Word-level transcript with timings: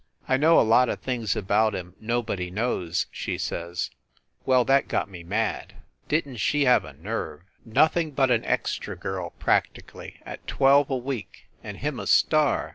"I 0.27 0.35
know 0.35 0.59
a 0.59 0.63
lot 0.65 0.89
of 0.89 0.99
things 0.99 1.35
about 1.35 1.75
him 1.75 1.93
nobody 1.99 2.49
knows," 2.49 3.05
she 3.11 3.37
says. 3.37 3.91
Well, 4.47 4.65
that 4.65 4.87
got 4.87 5.11
me 5.11 5.23
mad. 5.23 5.75
Didn 6.07 6.31
t 6.33 6.37
she 6.39 6.65
have 6.65 6.83
a 6.83 6.93
nerve? 6.93 7.41
Nothing 7.65 8.09
but 8.09 8.31
an 8.31 8.41
1 8.41 8.41
76 8.41 8.43
FIND 8.43 8.43
THE 8.43 8.49
WOMAN 8.49 8.53
extra 8.59 8.95
girl, 8.95 9.29
practically, 9.37 10.15
at 10.25 10.47
twelve 10.47 10.89
a 10.89 10.97
week, 10.97 11.45
and 11.63 11.77
him 11.77 11.99
a 11.99 12.07
star! 12.07 12.69